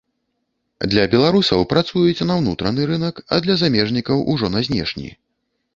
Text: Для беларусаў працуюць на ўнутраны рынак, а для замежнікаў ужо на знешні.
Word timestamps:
Для 0.93 1.03
беларусаў 1.13 1.67
працуюць 1.73 2.25
на 2.31 2.39
ўнутраны 2.41 2.81
рынак, 2.93 3.23
а 3.33 3.41
для 3.47 3.61
замежнікаў 3.65 4.29
ужо 4.37 4.55
на 4.57 4.71
знешні. 4.71 5.09